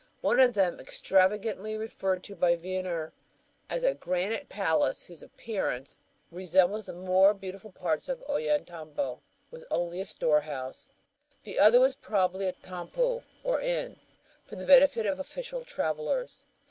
[0.21, 3.13] One of them, extravagantly referred to by Wiener
[3.69, 9.19] as a "granite palace, whose appearance [appareil] resembles the more beautiful parts of Ollantaytambo,"
[9.51, 10.89] was only a storehouse.
[11.43, 13.97] The other was probably a tampu, or inn,
[14.43, 16.45] for the benefit of official travelers.